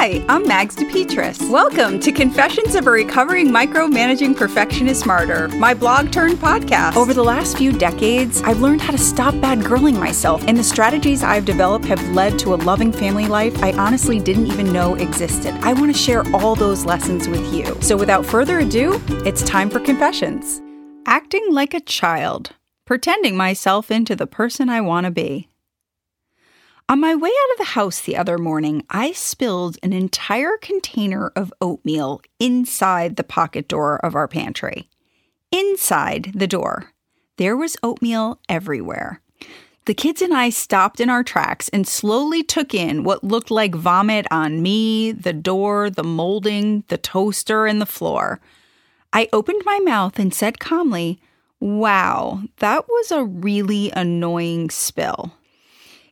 Hi, 0.00 0.24
I'm 0.30 0.48
Mags 0.48 0.76
DePetris. 0.76 1.50
Welcome 1.50 2.00
to 2.00 2.10
Confessions 2.10 2.74
of 2.74 2.86
a 2.86 2.90
Recovering 2.90 3.48
Micromanaging 3.48 4.34
Perfectionist 4.34 5.04
Martyr, 5.04 5.48
my 5.48 5.74
blog 5.74 6.10
turned 6.10 6.38
podcast. 6.38 6.96
Over 6.96 7.12
the 7.12 7.22
last 7.22 7.58
few 7.58 7.70
decades, 7.70 8.40
I've 8.40 8.62
learned 8.62 8.80
how 8.80 8.92
to 8.92 8.98
stop 8.98 9.38
bad 9.42 9.58
girling 9.58 9.98
myself, 9.98 10.42
and 10.46 10.56
the 10.56 10.64
strategies 10.64 11.22
I've 11.22 11.44
developed 11.44 11.84
have 11.84 12.02
led 12.14 12.38
to 12.38 12.54
a 12.54 12.56
loving 12.56 12.92
family 12.92 13.26
life 13.26 13.62
I 13.62 13.72
honestly 13.72 14.18
didn't 14.18 14.46
even 14.46 14.72
know 14.72 14.94
existed. 14.94 15.52
I 15.60 15.74
want 15.74 15.92
to 15.94 15.98
share 15.98 16.24
all 16.34 16.54
those 16.54 16.86
lessons 16.86 17.28
with 17.28 17.52
you. 17.52 17.76
So 17.82 17.94
without 17.94 18.24
further 18.24 18.60
ado, 18.60 18.98
it's 19.26 19.42
time 19.42 19.68
for 19.68 19.80
Confessions. 19.80 20.62
Acting 21.04 21.52
like 21.52 21.74
a 21.74 21.80
child, 21.80 22.52
pretending 22.86 23.36
myself 23.36 23.90
into 23.90 24.16
the 24.16 24.26
person 24.26 24.70
I 24.70 24.80
want 24.80 25.04
to 25.04 25.10
be. 25.10 25.49
On 26.90 26.98
my 26.98 27.14
way 27.14 27.30
out 27.30 27.52
of 27.52 27.58
the 27.58 27.72
house 27.74 28.00
the 28.00 28.16
other 28.16 28.36
morning, 28.36 28.84
I 28.90 29.12
spilled 29.12 29.78
an 29.80 29.92
entire 29.92 30.56
container 30.60 31.28
of 31.36 31.54
oatmeal 31.60 32.20
inside 32.40 33.14
the 33.14 33.22
pocket 33.22 33.68
door 33.68 34.04
of 34.04 34.16
our 34.16 34.26
pantry. 34.26 34.88
Inside 35.52 36.32
the 36.34 36.48
door. 36.48 36.90
There 37.36 37.56
was 37.56 37.76
oatmeal 37.84 38.40
everywhere. 38.48 39.20
The 39.84 39.94
kids 39.94 40.20
and 40.20 40.34
I 40.34 40.50
stopped 40.50 40.98
in 40.98 41.08
our 41.08 41.22
tracks 41.22 41.68
and 41.68 41.86
slowly 41.86 42.42
took 42.42 42.74
in 42.74 43.04
what 43.04 43.22
looked 43.22 43.52
like 43.52 43.76
vomit 43.76 44.26
on 44.32 44.60
me, 44.60 45.12
the 45.12 45.32
door, 45.32 45.90
the 45.90 46.02
molding, 46.02 46.82
the 46.88 46.98
toaster, 46.98 47.66
and 47.66 47.80
the 47.80 47.86
floor. 47.86 48.40
I 49.12 49.28
opened 49.32 49.62
my 49.64 49.78
mouth 49.78 50.18
and 50.18 50.34
said 50.34 50.58
calmly, 50.58 51.20
Wow, 51.60 52.42
that 52.56 52.88
was 52.88 53.12
a 53.12 53.22
really 53.22 53.92
annoying 53.92 54.70
spill. 54.70 55.34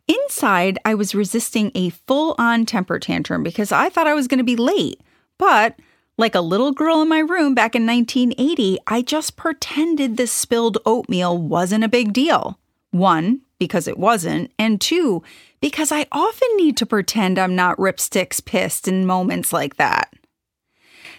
Inside, 0.08 0.78
I 0.86 0.94
was 0.94 1.14
resisting 1.14 1.70
a 1.74 1.90
full 1.90 2.34
on 2.38 2.64
temper 2.64 2.98
tantrum 2.98 3.42
because 3.42 3.70
I 3.70 3.90
thought 3.90 4.06
I 4.06 4.14
was 4.14 4.26
going 4.26 4.38
to 4.38 4.44
be 4.44 4.56
late. 4.56 5.00
But, 5.36 5.78
like 6.16 6.34
a 6.34 6.40
little 6.40 6.72
girl 6.72 7.02
in 7.02 7.08
my 7.08 7.18
room 7.18 7.54
back 7.54 7.76
in 7.76 7.86
1980, 7.86 8.78
I 8.86 9.02
just 9.02 9.36
pretended 9.36 10.16
this 10.16 10.32
spilled 10.32 10.78
oatmeal 10.86 11.36
wasn't 11.36 11.84
a 11.84 11.88
big 11.88 12.14
deal. 12.14 12.58
One, 12.90 13.42
because 13.58 13.86
it 13.86 13.98
wasn't, 13.98 14.50
and 14.58 14.80
two, 14.80 15.22
because 15.60 15.92
I 15.92 16.06
often 16.10 16.48
need 16.56 16.78
to 16.78 16.86
pretend 16.86 17.38
I'm 17.38 17.54
not 17.54 17.76
ripsticks 17.76 18.42
pissed 18.42 18.88
in 18.88 19.04
moments 19.04 19.52
like 19.52 19.76
that. 19.76 20.12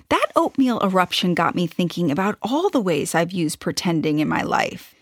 That 0.10 0.32
oatmeal 0.36 0.80
eruption 0.82 1.36
got 1.36 1.54
me 1.54 1.68
thinking 1.68 2.10
about 2.10 2.40
all 2.42 2.70
the 2.72 2.82
ways 2.82 3.14
I've 3.14 3.32
used 3.32 3.60
pretending 3.60 4.18
in 4.18 4.28
my 4.28 4.42
life. 4.42 4.96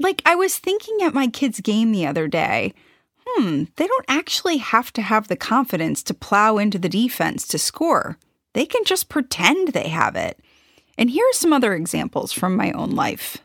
Like, 0.00 0.22
I 0.24 0.34
was 0.34 0.56
thinking 0.56 1.02
at 1.02 1.12
my 1.12 1.26
kids' 1.26 1.60
game 1.60 1.92
the 1.92 2.06
other 2.06 2.26
day 2.26 2.72
hmm, 3.28 3.64
they 3.76 3.86
don't 3.86 4.04
actually 4.08 4.58
have 4.58 4.92
to 4.94 5.02
have 5.02 5.28
the 5.28 5.36
confidence 5.36 6.02
to 6.04 6.14
plow 6.14 6.58
into 6.58 6.78
the 6.78 6.88
defense 6.88 7.46
to 7.48 7.58
score. 7.58 8.18
They 8.54 8.66
can 8.66 8.84
just 8.84 9.08
pretend 9.08 9.68
they 9.68 9.88
have 9.88 10.16
it. 10.16 10.40
And 10.96 11.10
here 11.10 11.24
are 11.24 11.34
some 11.34 11.52
other 11.52 11.74
examples 11.74 12.32
from 12.32 12.56
my 12.56 12.72
own 12.72 12.90
life. 12.90 13.38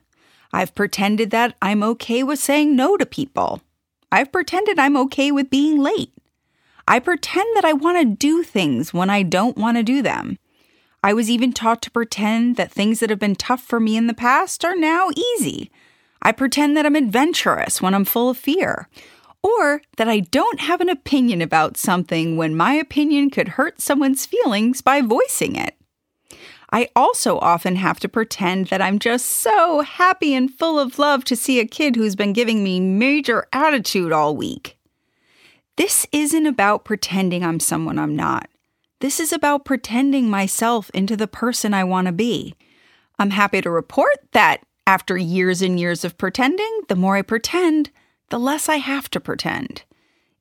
I've 0.52 0.76
pretended 0.76 1.32
that 1.32 1.56
I'm 1.62 1.84
okay 1.84 2.24
with 2.24 2.40
saying 2.40 2.76
no 2.76 2.98
to 2.98 3.06
people. 3.06 3.62
I've 4.12 4.32
pretended 4.32 4.80
I'm 4.80 4.98
okay 4.98 5.32
with 5.32 5.50
being 5.50 5.80
late. 5.80 6.14
I 6.88 7.00
pretend 7.00 7.56
that 7.56 7.66
I 7.66 7.74
want 7.74 8.00
to 8.00 8.16
do 8.16 8.44
things 8.44 8.94
when 8.94 9.10
I 9.10 9.24
don't 9.24 9.58
want 9.58 9.78
to 9.78 9.84
do 9.84 10.02
them. 10.02 10.38
I 11.04 11.14
was 11.14 11.30
even 11.30 11.54
taught 11.54 11.82
to 11.84 11.92
pretend 11.92 12.56
that 12.56 12.72
things 12.72 13.00
that 13.00 13.10
have 13.10 13.20
been 13.20 13.36
tough 13.36 13.62
for 13.62 13.80
me 13.80 13.98
in 13.98 14.08
the 14.08 14.14
past 14.14 14.64
are 14.64 14.76
now 14.76 15.10
easy. 15.16 15.72
I 16.22 16.32
pretend 16.32 16.78
that 16.78 16.86
I'm 16.86 16.96
adventurous 16.96 17.82
when 17.82 17.94
I'm 17.94 18.06
full 18.06 18.30
of 18.30 18.38
fear 18.38 18.88
or 19.44 19.82
that 19.98 20.08
I 20.08 20.22
don't 20.22 20.62
have 20.62 20.82
an 20.82 20.90
opinion 20.90 21.42
about 21.42 21.78
something 21.78 22.38
when 22.38 22.56
my 22.56 22.74
opinion 22.74 23.30
could 23.30 23.50
hurt 23.50 23.82
someone's 23.82 24.26
feelings 24.26 24.82
by 24.82 25.02
voicing 25.02 25.56
it. 25.56 25.76
I 26.72 26.90
also 26.96 27.38
often 27.38 27.76
have 27.76 28.00
to 28.00 28.10
pretend 28.10 28.68
that 28.68 28.82
I'm 28.82 28.98
just 28.98 29.28
so 29.28 29.82
happy 29.82 30.34
and 30.34 30.52
full 30.52 30.80
of 30.80 30.98
love 30.98 31.24
to 31.26 31.36
see 31.36 31.60
a 31.60 31.68
kid 31.68 31.96
who's 31.96 32.16
been 32.16 32.34
giving 32.34 32.64
me 32.64 32.80
major 32.80 33.46
attitude 33.54 34.12
all 34.12 34.36
week. 34.36 34.80
This 35.76 36.08
isn't 36.12 36.48
about 36.48 36.84
pretending 36.84 37.44
I'm 37.44 37.60
someone 37.60 38.00
I'm 38.00 38.16
not. 38.16 38.50
This 39.02 39.20
is 39.20 39.34
about 39.34 39.66
pretending 39.66 40.30
myself 40.30 40.90
into 40.96 41.18
the 41.18 41.28
person 41.28 41.74
I 41.74 41.84
want 41.84 42.08
to 42.08 42.14
be. 42.14 42.56
I'm 43.20 43.32
happy 43.32 43.62
to 43.62 43.70
report 43.70 44.18
that 44.32 44.64
after 44.88 45.16
years 45.16 45.62
and 45.62 45.80
years 45.80 46.04
of 46.04 46.18
pretending, 46.18 46.82
the 46.88 46.96
more 46.96 47.18
I 47.18 47.22
pretend, 47.22 47.92
the 48.34 48.40
less 48.40 48.68
I 48.68 48.78
have 48.78 49.12
to 49.12 49.20
pretend. 49.20 49.84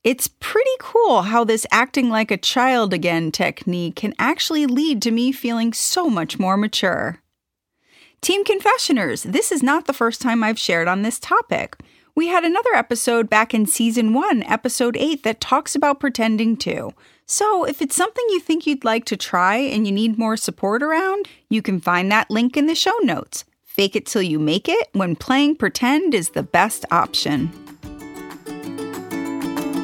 It's 0.03 0.27
pretty 0.27 0.71
cool 0.79 1.25
how 1.25 1.45
this 1.45 1.67
acting 1.71 2.09
like 2.09 2.31
a 2.31 2.39
child 2.39 2.95
again 2.95 3.31
technique 3.31 3.97
can 3.97 4.15
actually 4.19 4.65
lead 4.65 5.03
to 5.03 5.11
me 5.11 5.31
feeling 5.31 5.75
so 5.75 6.09
much 6.09 6.39
more 6.39 6.57
mature. 6.57 7.19
Team 8.23 8.47
Confessioners, 8.47 9.25
this 9.25 9.53
is 9.53 9.63
not 9.63 9.85
the 9.85 9.93
first 9.93 10.23
time 10.23 10.43
I've 10.43 10.59
shared 10.59 10.89
on 10.89 11.03
this 11.03 11.21
topic. 11.21 11.77
We 12.17 12.29
had 12.29 12.45
another 12.45 12.73
episode 12.73 13.29
back 13.29 13.53
in 13.53 13.67
season 13.67 14.15
1, 14.15 14.43
episode 14.45 14.97
8, 14.97 15.23
that 15.25 15.43
talks 15.43 15.75
about 15.75 16.01
pretending 16.01 16.57
too. 16.57 16.95
So, 17.27 17.65
if 17.65 17.83
it's 17.83 17.95
something 17.95 18.25
you 18.31 18.41
think 18.41 18.67
you'd 18.67 18.87
like 18.87 19.05
to 19.05 19.19
try 19.19 19.57
and 19.57 19.87
you 19.87 19.93
need 19.93 20.19
more 20.19 20.39
support 20.39 20.83
around, 20.83 21.29
you 21.51 21.61
can 21.61 21.79
find 21.79 22.11
that 22.11 22.31
link 22.31 22.57
in 22.57 22.69
the 22.69 22.75
show 22.75 22.97
notes. 23.03 23.45
Fake 23.63 23.95
it 23.95 24.07
till 24.07 24.23
you 24.23 24.39
make 24.39 24.67
it 24.67 24.89
when 24.95 25.15
playing 25.15 25.57
pretend 25.57 26.15
is 26.15 26.31
the 26.31 26.43
best 26.43 26.87
option. 26.91 27.62